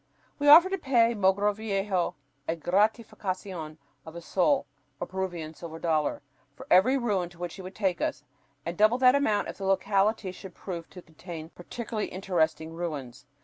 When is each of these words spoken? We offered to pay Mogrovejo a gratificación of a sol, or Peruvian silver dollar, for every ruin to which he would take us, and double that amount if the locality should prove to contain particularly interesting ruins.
We 0.39 0.47
offered 0.47 0.71
to 0.71 0.79
pay 0.79 1.13
Mogrovejo 1.13 2.15
a 2.47 2.55
gratificación 2.55 3.77
of 4.03 4.15
a 4.15 4.21
sol, 4.21 4.65
or 4.99 5.05
Peruvian 5.05 5.53
silver 5.53 5.77
dollar, 5.77 6.23
for 6.55 6.65
every 6.71 6.97
ruin 6.97 7.29
to 7.29 7.37
which 7.37 7.53
he 7.53 7.61
would 7.61 7.75
take 7.75 8.01
us, 8.01 8.23
and 8.65 8.75
double 8.75 8.97
that 8.97 9.13
amount 9.13 9.49
if 9.49 9.59
the 9.59 9.65
locality 9.65 10.31
should 10.31 10.55
prove 10.55 10.89
to 10.89 11.03
contain 11.03 11.49
particularly 11.49 12.07
interesting 12.09 12.73
ruins. 12.73 13.27